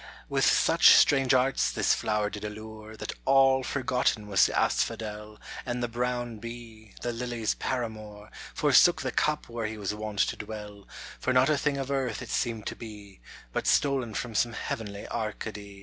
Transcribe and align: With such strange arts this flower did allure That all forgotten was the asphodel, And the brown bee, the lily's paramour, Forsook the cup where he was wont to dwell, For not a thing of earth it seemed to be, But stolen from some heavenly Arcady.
With 0.29 0.45
such 0.47 0.95
strange 0.95 1.31
arts 1.31 1.71
this 1.71 1.93
flower 1.93 2.31
did 2.31 2.43
allure 2.43 2.97
That 2.97 3.11
all 3.23 3.61
forgotten 3.61 4.25
was 4.25 4.47
the 4.47 4.59
asphodel, 4.59 5.39
And 5.63 5.83
the 5.83 5.87
brown 5.87 6.39
bee, 6.39 6.95
the 7.03 7.13
lily's 7.13 7.53
paramour, 7.53 8.31
Forsook 8.55 9.03
the 9.03 9.11
cup 9.11 9.47
where 9.47 9.67
he 9.67 9.77
was 9.77 9.93
wont 9.93 10.17
to 10.21 10.35
dwell, 10.35 10.87
For 11.19 11.33
not 11.33 11.51
a 11.51 11.55
thing 11.57 11.77
of 11.77 11.91
earth 11.91 12.23
it 12.23 12.31
seemed 12.31 12.65
to 12.65 12.75
be, 12.75 13.19
But 13.53 13.67
stolen 13.67 14.15
from 14.15 14.33
some 14.33 14.53
heavenly 14.53 15.07
Arcady. 15.07 15.79